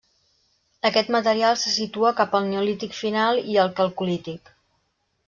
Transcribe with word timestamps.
Aquest 0.89 1.11
material 1.15 1.59
se 1.63 1.73
situa 1.75 2.13
cap 2.21 2.33
al 2.39 2.47
Neolític 2.53 2.97
Final 3.01 3.43
i 3.53 3.61
el 3.65 3.71
Calcolític. 3.81 4.51